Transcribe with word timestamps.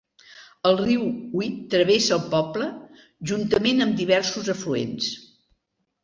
El 0.67 0.77
riu 0.77 1.01
Wid 1.41 1.57
travessa 1.73 2.15
el 2.15 2.23
poble, 2.31 2.69
juntament 3.33 3.83
amb 3.87 3.99
diversos 3.99 4.49
afluents. 4.55 5.11